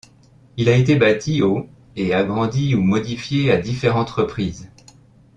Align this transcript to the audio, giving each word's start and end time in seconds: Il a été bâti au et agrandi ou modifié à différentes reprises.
Il 0.57 0.67
a 0.67 0.75
été 0.75 0.95
bâti 0.95 1.43
au 1.43 1.67
et 1.95 2.15
agrandi 2.15 2.73
ou 2.73 2.81
modifié 2.81 3.51
à 3.51 3.57
différentes 3.57 4.09
reprises. 4.09 4.67